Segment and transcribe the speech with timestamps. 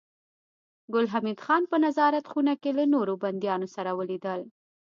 [0.93, 4.41] ګل حمید خان په نظارت خونه کې له نورو بنديانو سره ولیدل